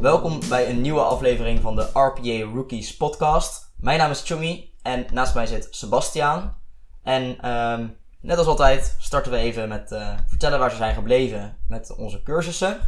[0.00, 3.72] Welkom bij een nieuwe aflevering van de RPA Rookies podcast.
[3.76, 6.60] Mijn naam is Chumi en naast mij zit Sebastiaan.
[7.02, 7.86] En ehm,
[8.20, 12.22] net als altijd starten we even met eh, vertellen waar ze zijn gebleven met onze
[12.22, 12.80] cursussen.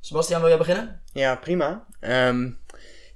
[0.00, 1.02] Sebastiaan, wil jij beginnen?
[1.12, 1.86] Ja, prima.
[2.00, 2.50] Ehm,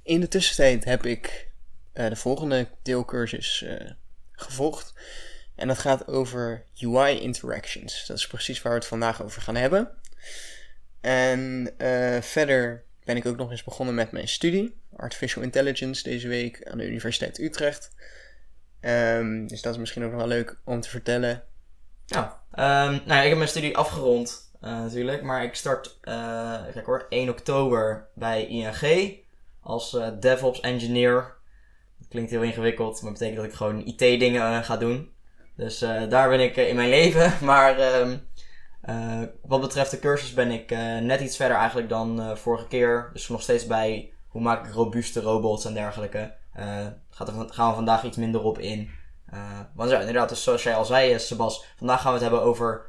[0.03, 1.49] in de tussentijd heb ik
[1.93, 3.91] eh, de volgende deelcursus eh,
[4.31, 4.93] gevolgd.
[5.55, 8.05] En dat gaat over UI interactions.
[8.07, 9.89] Dat is precies waar we het vandaag over gaan hebben.
[11.01, 11.73] En
[12.21, 16.77] verder ben ik ook nog eens begonnen met mijn studie, Artificial Intelligence, deze week aan
[16.77, 17.91] de Universiteit Utrecht.
[18.79, 21.43] Ehm, dus dat is misschien ook nog wel leuk om te vertellen.
[22.07, 25.97] Ehm, nou ja, ik heb mijn studie afgerond eh, natuurlijk, maar ik start,
[26.73, 29.17] kijk hoor, 1 oktober bij ING
[29.61, 31.33] als eh, DevOps engineer.
[32.09, 35.11] Klinkt heel ingewikkeld, maar betekent dat ik gewoon IT-dingen eh, ga doen.
[35.55, 38.17] Dus daar ben ik in mijn leven, maar ehm,
[38.89, 42.67] eh, wat betreft de cursus ben ik eh, net iets verder eigenlijk dan eh, vorige
[42.67, 43.09] keer.
[43.13, 46.37] Dus nog steeds bij hoe maak ik robuuste robots en dergelijke.
[47.09, 48.89] Gaat gaan we vandaag iets minder op in.
[49.75, 52.85] Want inderdaad, dus zoals jij al zei, Sebas, vandaag gaan we het hebben over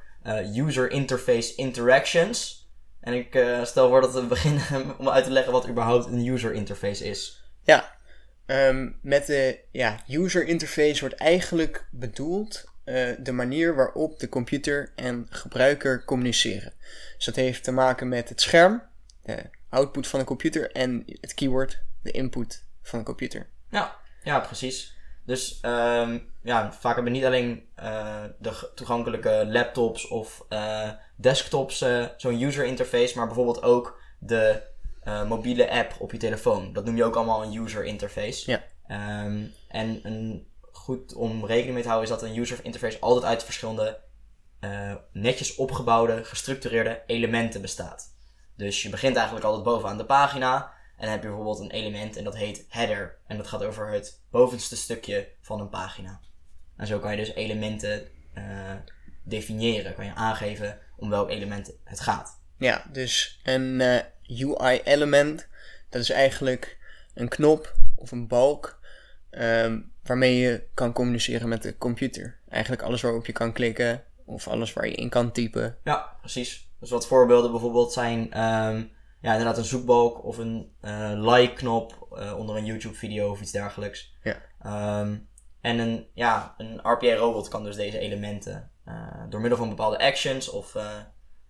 [0.54, 2.68] user interface interactions.
[3.00, 6.52] En ik stel voor dat we beginnen om uit te leggen wat überhaupt een user
[6.52, 7.44] interface is.
[7.62, 7.92] Ja,
[8.46, 14.92] ehm, met de ja, user interface wordt eigenlijk bedoeld eh, de manier waarop de computer
[14.94, 16.72] en gebruiker communiceren.
[17.16, 18.82] Dus dat heeft te maken met het scherm,
[19.22, 23.48] de output van de computer en het keyboard, de input van de computer.
[23.70, 24.96] Ja, ja precies.
[25.24, 31.84] Dus ehm, ja, vaak hebben niet alleen eh, de toegankelijke laptops of eh, desktops
[32.16, 34.68] zo'n user interface, maar bijvoorbeeld ook de
[35.28, 36.72] mobiele app op je telefoon.
[36.72, 38.50] Dat noem je ook allemaal een user interface.
[38.50, 38.62] Ja.
[38.86, 40.49] Ehm, en een
[40.80, 44.00] goed om rekening mee te houden is dat een user interface altijd uit verschillende
[44.60, 48.14] eh, netjes opgebouwde, gestructureerde elementen bestaat.
[48.56, 50.72] Dus je begint eigenlijk altijd bovenaan de pagina.
[50.96, 53.16] En dan heb je bijvoorbeeld een element en dat heet header.
[53.26, 56.20] En dat gaat over het bovenste stukje van een pagina.
[56.76, 58.44] En zo kan je dus elementen eh,
[59.22, 59.94] definiëren.
[59.94, 62.40] Kan je aangeven om welk element het gaat.
[62.58, 65.48] Ja, dus een eh, UI-element,
[65.88, 66.78] dat is eigenlijk
[67.14, 68.79] een knop of een balk
[69.30, 72.38] ehm, waarmee je kan communiceren met de computer.
[72.48, 75.76] Eigenlijk alles waarop je kan klikken of alles waar je in kan typen.
[75.84, 76.68] Ja, precies.
[76.80, 78.32] Dus wat voorbeelden bijvoorbeeld zijn...
[78.32, 78.82] ehm,
[79.20, 84.14] ja, inderdaad een zoekbalk of een eh, like-knop eh, onder een YouTube-video of iets dergelijks.
[84.22, 84.36] Ja.
[84.62, 85.18] Ehm,
[85.60, 88.94] en een, ja, een RPA-robot kan dus deze elementen eh,
[89.28, 90.76] door middel van bepaalde actions of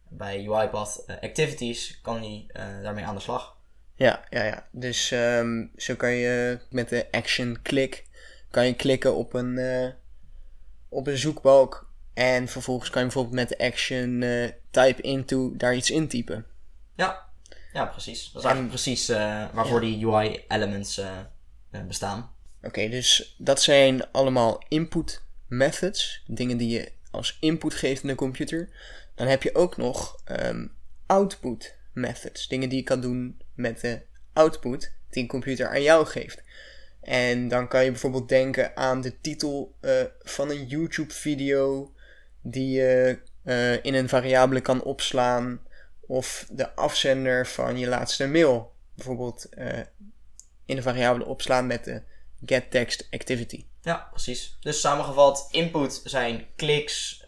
[0.08, 2.52] bij UiPath activities kan die
[2.82, 3.58] daarmee aan de slag.
[4.00, 4.66] Ja, ja, ja.
[4.70, 8.04] Dus ehm, zo kan je met de action click
[8.50, 9.88] kan je klikken op een, eh,
[10.88, 11.90] op een zoekbalk.
[12.14, 16.46] En vervolgens kan je bijvoorbeeld met de action eh, type into daar iets intypen.
[16.96, 17.28] Ja,
[17.72, 18.30] ja precies.
[18.32, 21.18] Dat is eigenlijk precies eh, waarvoor die UI-elements eh,
[21.70, 22.30] eh, bestaan.
[22.62, 26.22] Oké, dus dat zijn allemaal input methods.
[26.26, 28.68] Dingen die je als input geeft in de computer.
[29.14, 30.66] Dan heb je ook nog ehm,
[31.06, 32.48] output methods.
[32.48, 36.42] Dingen die je kan doen met de output die een computer aan jou geeft.
[37.00, 41.92] En dan kan je bijvoorbeeld denken aan de titel eh, van een YouTube-video
[42.40, 45.60] die je eh, in een variabele kan opslaan.
[46.00, 48.72] Of de afzender van je laatste mail.
[48.94, 49.78] Bijvoorbeeld eh,
[50.64, 52.02] in een variabele opslaan met de
[52.44, 53.64] getTextActivity.
[53.82, 54.56] Ja, precies.
[54.60, 57.24] Dus samengevat, input zijn kliks,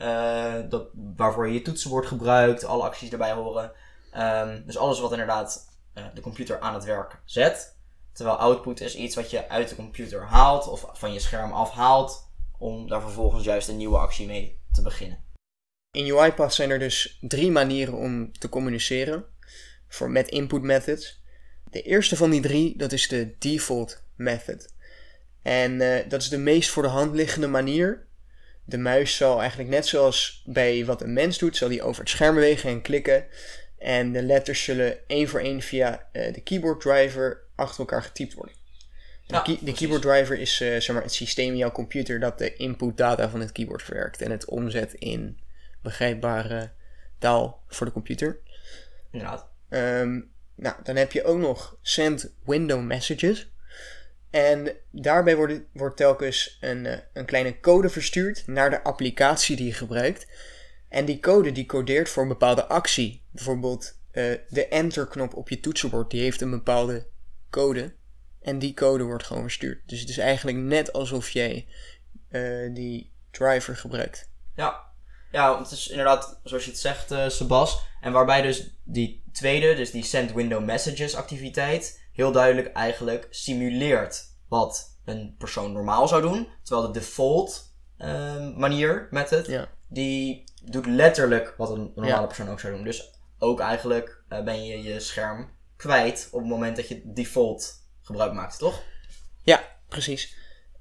[0.69, 3.73] dat, waarvoor je je toetsenbord gebruikt, alle acties erbij horen.
[4.13, 7.77] Ehm, dus alles wat inderdaad eh, de computer aan het werk zet.
[8.13, 12.31] Terwijl output is iets wat je uit de computer haalt of van je scherm afhaalt,
[12.59, 15.25] om daar vervolgens juist een nieuwe actie mee te beginnen.
[15.91, 19.25] In UiPath zijn er dus drie manieren om te communiceren
[19.89, 21.23] voor met input methods.
[21.71, 24.75] De eerste van die drie, dat is de default method.
[25.43, 28.07] En eh, dat is de meest voor de hand liggende manier.
[28.65, 32.11] De muis zal eigenlijk net zoals bij wat een mens doet, zal die over het
[32.11, 33.27] scherm bewegen en klikken.
[33.83, 38.35] En de letters zullen één voor één via eh, de keyboard driver achter elkaar getypt
[38.35, 38.55] worden.
[39.27, 42.57] De, key- keyboard driver is eh, zeg maar, het systeem in jouw computer dat de
[42.57, 45.39] input data van het keyboard verwerkt en het omzet in
[45.83, 46.71] begrijpbare
[47.19, 48.39] taal voor de computer.
[49.11, 49.47] Inderdaad.
[49.69, 50.21] Ehm,
[50.55, 53.51] nou, dan heb je ook nog send window messages.
[54.31, 59.67] En daarbij wordt, wordt telkens een, eh, een kleine code verstuurd naar de applicatie die
[59.67, 60.27] je gebruikt.
[60.93, 63.27] En die code die codeert voor een bepaalde actie.
[63.31, 67.07] Bijvoorbeeld eh, de enter-knop op je toetsenbord, die heeft een bepaalde
[67.51, 67.95] code.
[68.41, 69.89] En die code wordt gewoon verstuurd.
[69.89, 71.69] Dus het is eigenlijk net alsof jij
[72.29, 74.31] eh, die driver gebruikt.
[74.57, 74.91] Ja.
[75.31, 77.83] Ja, het is inderdaad, zoals je het zegt, eh, Sebas.
[78.01, 84.25] En waarbij dus die tweede, dus die send window messages activiteit, heel duidelijk eigenlijk simuleert
[84.49, 86.49] wat een persoon normaal zou doen.
[86.63, 89.69] Terwijl de default ehm, manier, method, Ja.
[89.93, 92.27] Die doet letterlijk wat een normale Ja.
[92.27, 92.85] persoon ook zou doen.
[92.85, 97.73] Dus ook eigenlijk eh, ben je je scherm kwijt op het moment dat je default
[98.03, 98.83] gebruik maakt, toch?
[99.43, 100.37] Ja, precies.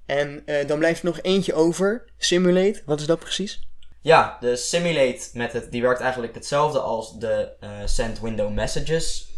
[0.06, 2.06] En eh, dan blijft er nog eentje over.
[2.18, 3.70] Simulate, wat is dat precies?
[4.02, 9.30] Ja, de simulate method die werkt eigenlijk hetzelfde als de eh, send window messages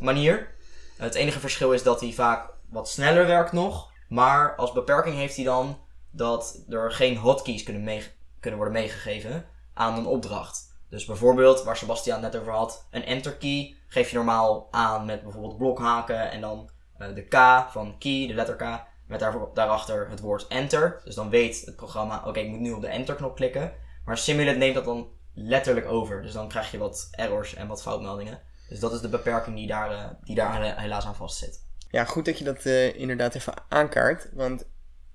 [0.00, 0.52] manier.
[0.96, 3.92] Het enige verschil is dat hij vaak wat sneller werkt nog.
[4.08, 5.78] Maar als beperking heeft hij dan
[6.10, 8.02] dat er geen hotkeys kunnen, mee,
[8.44, 9.44] kunnen worden meegegeven
[9.74, 10.72] aan een opdracht.
[10.88, 15.22] Dus bijvoorbeeld, waar Sebastian net over had, een enter key geef je normaal aan met
[15.22, 20.08] bijvoorbeeld blokhaken en dan eh, de K van key, de letter K, met daar, daarachter
[20.10, 21.00] het woord enter.
[21.04, 23.72] Dus dan weet het programma, oké, ik moet nu op de enter knop klikken.
[24.04, 26.22] Maar Simulate neemt dat dan letterlijk over.
[26.22, 28.40] Dus dan krijg je wat errors en wat foutmeldingen.
[28.68, 31.62] Dus dat is de beperking die daar, eh, die daar hela- helaas aan vastzit.
[31.90, 34.28] Ja, goed dat je dat eh, inderdaad even aankaart.
[34.32, 34.64] Want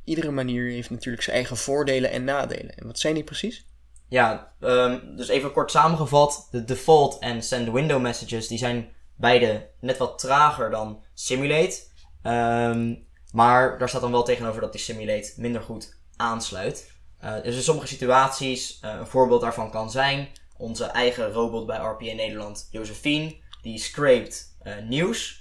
[0.09, 2.75] iedere manier heeft natuurlijk zijn eigen voordelen en nadelen.
[2.75, 3.65] En wat zijn die precies?
[4.07, 6.47] Ja, ehm, dus even kort samengevat.
[6.51, 11.79] De default en send window messages die zijn beide net wat trager dan Simulate.
[12.21, 12.95] Ehm,
[13.31, 16.91] maar daar staat dan wel tegenover dat die Simulate minder goed aansluit.
[17.19, 20.27] Eh, dus in sommige situaties, eh, een voorbeeld daarvan kan zijn,
[20.57, 25.38] onze eigen robot bij RPA Nederland, Josephine, die scrapt eh, nieuws.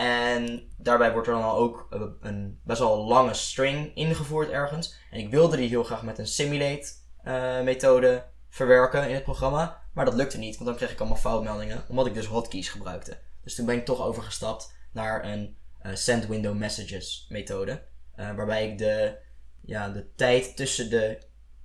[0.00, 4.94] En daarbij wordt er dan ook eh, een best wel lange string ingevoerd ergens.
[5.10, 6.92] En ik wilde die heel graag met een simulate
[7.22, 9.82] eh, methode verwerken in het programma.
[9.92, 13.18] Maar dat lukte niet, want dan kreeg ik allemaal foutmeldingen, omdat ik dus hotkeys gebruikte.
[13.42, 17.82] Dus toen ben ik toch overgestapt naar een eh, send window messages methode.
[18.16, 19.18] waarbij ik de,
[19.60, 21.18] ja, de tijd tussen de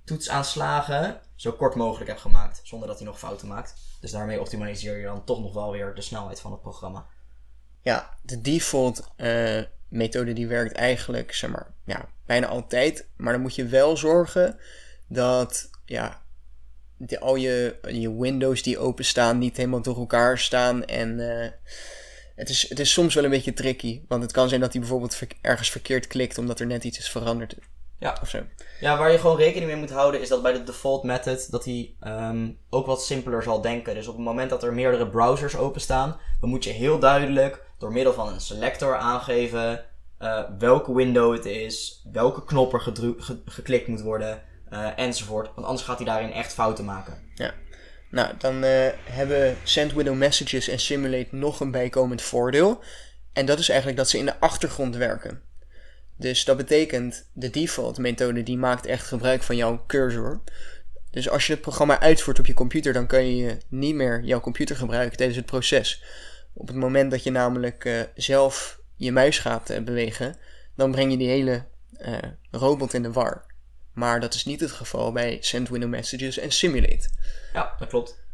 [0.04, 3.74] toetsaanslagen zo kort mogelijk heb gemaakt, zonder dat hij nog fouten maakt.
[4.00, 7.06] Dus daarmee optimaliseer je dan toch nog wel weer de snelheid van het programma.
[7.86, 13.06] Ja, de default eh, methode die werkt eigenlijk, zeg maar, ja, bijna altijd.
[13.16, 14.58] Maar dan moet je wel zorgen
[15.08, 16.22] dat, ja,
[16.96, 20.84] de, al je, je windows die openstaan niet helemaal door elkaar staan.
[20.84, 21.50] En eh,
[22.34, 24.02] het, is, het is soms wel een beetje tricky.
[24.08, 26.98] Want het kan zijn dat hij bijvoorbeeld ver- ergens verkeerd klikt omdat er net iets
[26.98, 27.56] is veranderd.
[27.98, 28.18] Ja.
[28.22, 28.42] Of zo.
[28.80, 31.64] Ja, waar je gewoon rekening mee moet houden is dat bij de default method dat
[31.64, 33.94] hij ehm, ook wat simpeler zal denken.
[33.94, 37.92] Dus op het moment dat er meerdere browsers openstaan, dan moet je heel duidelijk door
[37.92, 39.84] middel van een selector aangeven
[40.18, 42.92] eh, welke window het is, welke knop er
[43.44, 45.50] geklikt moet worden eh, enzovoort.
[45.54, 47.24] Want anders gaat hij daarin echt fouten maken.
[48.10, 52.80] Nou, dan eh, hebben Send Window Messages en Simulate nog een bijkomend voordeel.
[53.32, 55.42] En dat is eigenlijk dat ze in de achtergrond werken.
[56.16, 60.40] Dus dat betekent, de default methode die maakt echt gebruik van jouw cursor.
[61.10, 64.40] Dus als je het programma uitvoert op je computer, dan kan je niet meer jouw
[64.40, 66.02] computer gebruiken tijdens het proces.
[66.58, 70.36] Op het moment dat je namelijk eh, zelf je muis gaat bewegen,
[70.76, 71.64] dan breng je die hele
[71.98, 72.18] eh,
[72.50, 73.44] robot in de war.
[73.92, 77.08] Maar dat is niet het geval bij Send Window Messages en Simulate.
[77.52, 78.24] Ja, dat klopt.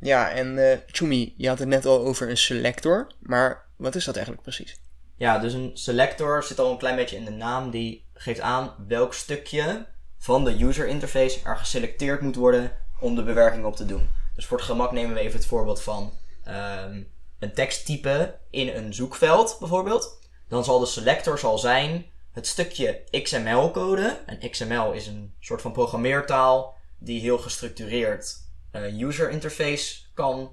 [0.00, 4.04] Ja, en eh Chumi, je had het net al over een selector, maar wat is
[4.04, 4.80] dat eigenlijk precies?
[5.16, 7.70] Ja, dus een selector zit al een klein beetje in de naam.
[7.70, 9.86] Die geeft aan welk stukje
[10.18, 14.08] van de user interface er geselecteerd moet worden om de bewerking op te doen.
[14.34, 17.02] Dus voor het gemak nemen we even het voorbeeld van ehm,
[17.38, 20.18] een teksttype in een zoekveld bijvoorbeeld.
[20.48, 24.20] Dan zal de selector zal zijn het stukje XML-code.
[24.26, 28.36] En XML is een soort van programmeertaal die heel gestructureerd
[28.70, 30.52] eh, user interface kan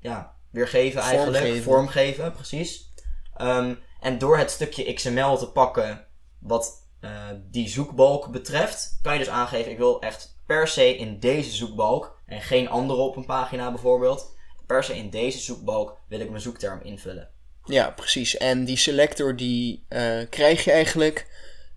[0.00, 1.36] ja, weergeven eigenlijk.
[1.36, 1.62] Vormgeven.
[1.62, 2.92] Vormgeven, precies.
[3.36, 6.06] Ehm, en door het stukje XML te pakken
[6.38, 7.10] wat eh,
[7.50, 12.20] die zoekbalk betreft, kan je dus aangeven: ik wil echt per se in deze zoekbalk
[12.26, 14.35] en geen andere op een pagina bijvoorbeeld.
[14.66, 17.28] Per se in deze zoekbalk wil ik mijn zoekterm invullen.
[17.64, 18.36] Ja, precies.
[18.36, 21.26] En die selector die eh, krijg je eigenlijk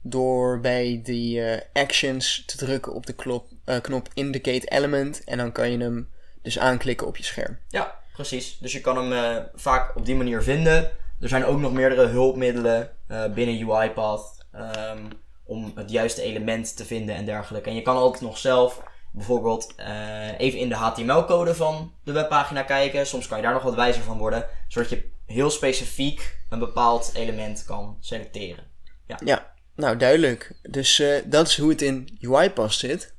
[0.01, 5.24] door bij die eh, actions te drukken op de klop, eh, knop Indicate Element.
[5.24, 6.10] En dan kan je hem
[6.41, 7.60] dus aanklikken op je scherm.
[7.69, 8.58] Ja, precies.
[8.58, 10.91] Dus je kan hem vaak op die manier vinden.
[11.19, 12.91] Er zijn ook nog meerdere hulpmiddelen
[13.34, 15.05] binnen UiPath ehm,
[15.46, 17.69] om het juiste element te vinden en dergelijke.
[17.69, 22.63] En je kan ook nog zelf bijvoorbeeld eh, even in de HTML-code van de webpagina
[22.63, 23.07] kijken.
[23.07, 27.11] Soms kan je daar nog wat wijzer van worden, zodat je heel specifiek een bepaald
[27.13, 28.67] element kan selecteren.
[29.25, 30.55] Ja, nou duidelijk.
[30.61, 33.13] Dus eh, dat is hoe het in UiPath zit.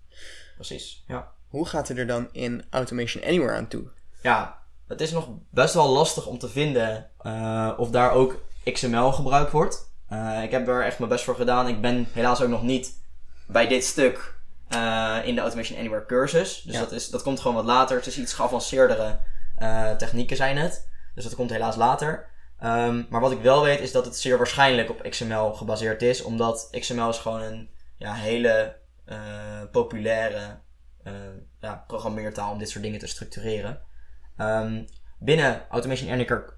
[0.54, 1.04] Precies.
[1.06, 1.32] Ja.
[1.48, 3.90] Hoe gaat het er dan in Automation Anywhere aan toe?
[4.22, 8.42] ja, het is nog best wel lastig om te vinden eh, of daar ook
[8.72, 9.88] XML gebruikt wordt.
[10.42, 11.68] Ik heb er echt mijn best voor gedaan.
[11.68, 12.92] Ik ben helaas ook nog niet
[13.46, 14.39] bij dit stuk
[14.70, 16.62] eh, in de Automation Anywhere cursus.
[16.62, 16.80] Dus Ja.
[16.80, 17.96] dat, is, dat komt gewoon wat later.
[17.96, 19.18] Het is iets geavanceerdere
[19.58, 20.88] eh, technieken zijn het.
[21.14, 22.28] Dus dat komt helaas later.
[22.58, 26.22] Ehm, maar wat ik wel weet is dat het zeer waarschijnlijk op XML gebaseerd is.
[26.22, 29.16] Omdat XML is gewoon een ja, hele eh,
[29.72, 30.58] populaire
[31.60, 33.80] ja, programmeertaal om dit soort dingen te structureren.
[34.36, 34.82] Ehm,
[35.18, 36.10] binnen Automation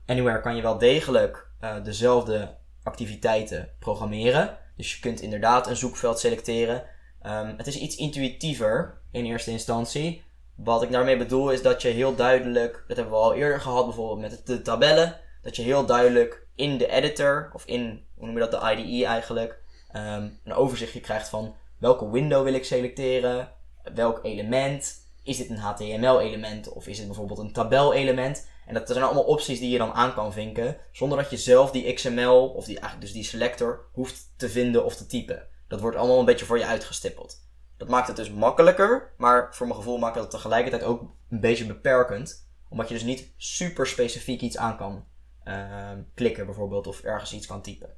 [0.07, 1.47] Anywhere- kan je wel degelijk
[1.83, 4.59] dezelfde activiteiten programmeren.
[4.76, 6.85] Dus je kunt inderdaad een zoekveld selecteren.
[7.23, 10.23] Ehm, het is iets intuïtiever in eerste instantie.
[10.57, 13.85] Wat ik daarmee bedoel is dat je heel duidelijk, dat hebben we al eerder gehad
[13.85, 18.35] bijvoorbeeld met de tabellen, dat je heel duidelijk in de editor, of in, hoe noem
[18.35, 19.62] je dat, de IDE eigenlijk,
[19.93, 23.52] ehm, een overzichtje krijgt van welke window wil ik selecteren,
[23.95, 28.49] welk element, is dit een HTML element of is het bijvoorbeeld een tabel-element.
[28.67, 31.71] En dat zijn allemaal opties die je dan aan kan vinken, zonder dat je zelf
[31.71, 35.49] die XML, of die, eigenlijk dus die selector, hoeft te vinden of te typen.
[35.73, 37.37] Dat wordt allemaal een beetje voor je uitgestippeld.
[37.76, 41.00] Dat maakt het dus makkelijker, maar voor mijn gevoel maakt het tegelijkertijd ook
[41.31, 42.49] een beetje beperkend.
[42.69, 45.05] Omdat je dus niet super specifiek iets aan kan
[45.45, 47.97] ehm, klikken bijvoorbeeld, of ergens iets kan typen.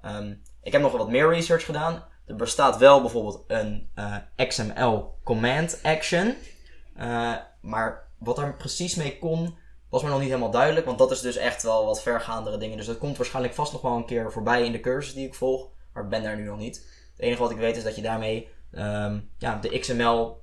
[0.00, 2.04] Ehm, ik heb nog wat meer research gedaan.
[2.26, 4.16] Er bestaat wel bijvoorbeeld een eh,
[4.48, 6.34] XML command action.
[6.96, 9.56] Eh, maar wat daar precies mee kon,
[9.88, 10.86] was me nog niet helemaal duidelijk.
[10.86, 12.76] Want dat is dus echt wel wat vergaandere dingen.
[12.76, 15.34] Dus dat komt waarschijnlijk vast nog wel een keer voorbij in de cursus die ik
[15.34, 15.72] volg.
[15.92, 17.02] Maar ik ben daar nu nog niet.
[17.16, 20.42] Het enige wat ik weet is dat je daarmee ehm, ja, de XML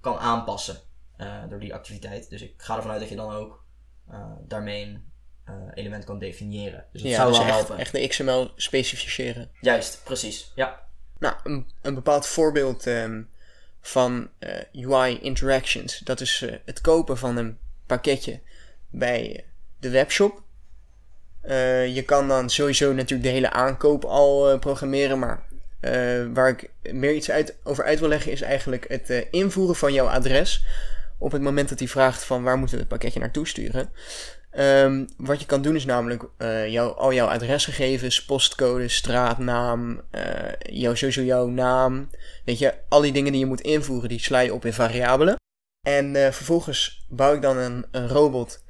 [0.00, 0.76] kan aanpassen
[1.16, 2.30] eh, door die activiteit.
[2.30, 3.64] Dus ik ga ervan uit dat je dan ook
[4.10, 5.12] eh, daarmee een
[5.44, 6.84] eh, element kan definiëren.
[6.92, 7.78] Dus dat ja, zou dus wel echt, helpen.
[7.78, 9.50] echt de XML specificeren.
[9.60, 10.52] Juist, precies.
[10.54, 10.82] Ja.
[11.18, 13.22] Nou, een, een bepaald voorbeeld ehm,
[13.80, 14.30] van
[14.72, 18.40] UI interactions, dat is het kopen van een pakketje
[18.90, 19.44] bij
[19.78, 20.42] de webshop.
[21.88, 25.46] Je kan dan sowieso natuurlijk de hele aankoop al programmeren, maar
[26.32, 29.92] waar ik meer iets uit, over uit wil leggen is eigenlijk het eh, invoeren van
[29.92, 30.64] jouw adres.
[31.18, 33.90] Op het moment dat hij vraagt van waar moeten we het pakketje naartoe sturen.
[34.50, 40.52] Ehm, wat je kan doen is namelijk eh, jouw, al jouw adresgegevens, postcode, straatnaam, eh
[40.58, 42.10] jouw, sowieso jouw naam.
[42.44, 45.36] Weet je, al die dingen die je moet invoeren, die sla je op in variabelen.
[45.86, 48.64] En eh, vervolgens bouw ik dan een, een robot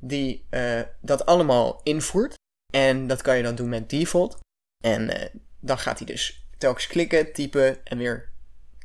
[0.00, 2.34] die eh, dat allemaal invoert.
[2.72, 4.38] En dat kan je dan doen met default.
[4.84, 5.28] En eh,
[5.60, 8.28] dan gaat hij dus telkens klikken, typen en weer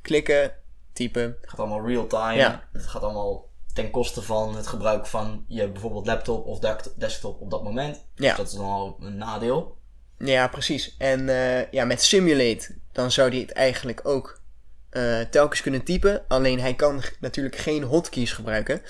[0.02, 0.52] klikken,
[0.94, 1.38] typen.
[1.42, 2.34] Het gaat allemaal real time.
[2.34, 2.64] Ja.
[2.74, 6.60] Het gaat allemaal ten koste van het gebruik van je bijvoorbeeld laptop of
[6.96, 8.06] desktop op dat moment.
[8.16, 8.28] Ja.
[8.28, 9.78] Dus dat is dan al een nadeel.
[10.18, 10.96] Ja, precies.
[10.98, 14.42] En eh, ja, met Simulate, dan zou hij het eigenlijk ook
[14.90, 16.28] eh, telkens kunnen typen.
[16.28, 18.82] Alleen hij kan natuurlijk geen hotkeys gebruiken.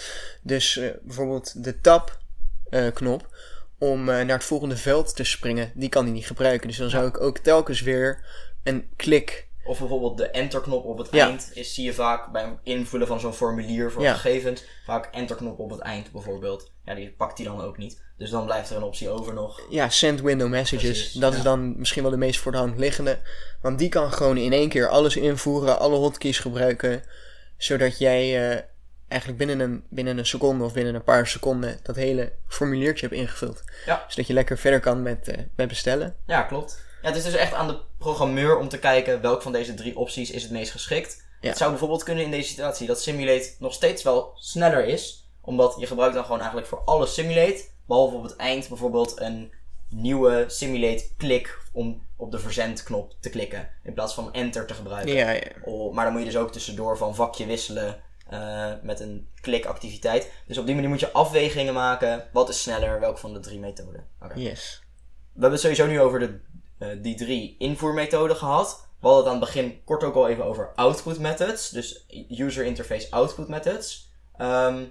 [0.41, 3.37] Dus eh, bijvoorbeeld de tab-knop
[3.77, 6.67] om naar het volgende veld te springen, die kan hij niet gebruiken.
[6.67, 8.25] Dus dan zou ik ook telkens weer
[8.63, 9.47] een klik.
[9.63, 11.27] Of bijvoorbeeld de enterknop op het Ja.
[11.27, 11.51] eind.
[11.53, 14.13] Is, zie je vaak bij het invullen van zo'n formulier voor Ja.
[14.13, 14.63] gegevens.
[14.85, 16.71] Vaak enterknop op het eind bijvoorbeeld.
[16.85, 18.01] Ja, die pakt hij dan ook niet.
[18.17, 19.61] Dus dan blijft er een optie over nog.
[19.69, 20.89] Ja, send window messages.
[20.89, 21.37] Precies, dat ja.
[21.37, 23.19] is dan misschien wel de meest voor de hand liggende.
[23.61, 27.03] Want die kan gewoon in één keer alles invoeren, alle hotkeys gebruiken.
[27.57, 28.61] Zodat jij eh,
[29.07, 33.19] eigenlijk binnen een, binnen een seconde of binnen een paar seconden dat hele formuliertje hebt
[33.19, 33.63] ingevuld.
[33.85, 34.05] Ja.
[34.07, 36.15] Zodat je lekker verder kan met, eh, met bestellen.
[36.25, 36.87] Ja, klopt.
[37.01, 39.97] Ja, het is dus echt aan de programmeur om te kijken welk van deze drie
[39.97, 41.27] opties is het meest geschikt.
[41.41, 41.49] Ja.
[41.49, 45.29] Het zou bijvoorbeeld kunnen in deze situatie dat Simulate nog steeds wel sneller is.
[45.41, 47.65] Omdat je gebruikt dan gewoon eigenlijk voor alle Simulate.
[47.85, 49.53] Behalve op het eind bijvoorbeeld een
[49.89, 53.69] nieuwe Simulate klik om op de verzendknop te klikken.
[53.83, 55.13] In plaats van enter te gebruiken.
[55.13, 55.41] Ja, ja.
[55.63, 60.31] Oh, maar dan moet je dus ook tussendoor van vakje wisselen eh, met een klikactiviteit.
[60.47, 62.27] Dus op die manier moet je afwegingen maken.
[62.31, 64.07] Wat is sneller, welke van de drie methoden?
[64.35, 64.83] Yes.
[65.33, 66.39] We hebben het sowieso nu over de,
[67.01, 68.87] die drie invoermethoden gehad.
[68.99, 71.69] We hadden het aan het begin kort ook al even over output methods.
[71.69, 74.11] Dus user interface output methods.
[74.37, 74.85] Ehm,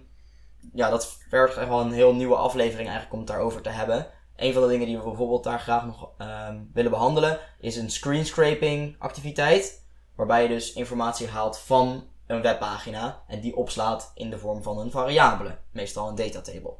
[0.72, 4.06] ja, dat vergt wel een heel nieuwe aflevering eigenlijk om het daarover te hebben.
[4.36, 7.90] Een van de dingen die we bijvoorbeeld daar graag nog ehm, willen behandelen is een
[7.90, 9.86] screen scraping activiteit.
[10.14, 14.78] Waarbij je dus informatie haalt van een webpagina en die opslaat in de vorm van
[14.78, 15.58] een variabele.
[15.70, 16.74] Meestal een datatable.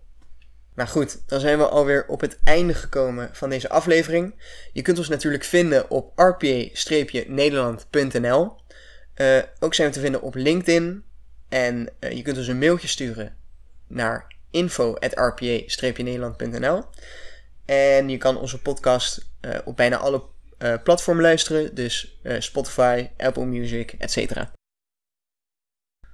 [0.79, 4.35] Nou goed, dan zijn we alweer op het einde gekomen van deze aflevering.
[4.73, 8.57] Je kunt ons natuurlijk vinden op rpa-nederland.nl.
[9.15, 11.05] Eh, ook zijn we te vinden op LinkedIn.
[11.49, 13.37] En eh, je kunt ons een mailtje sturen
[13.87, 16.85] naar info.rpa-nederland.nl.
[17.65, 20.23] En je kan onze podcast eh, op bijna alle
[20.85, 21.75] platformen luisteren.
[21.75, 24.57] Dus Spotify, Apple Music, etc.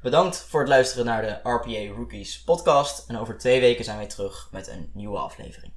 [0.04, 3.08] Bedankt voor het luisteren naar de RPA Rookies podcast.
[3.08, 5.72] En over twee weken zijn wij terug met een nieuwe aflevering.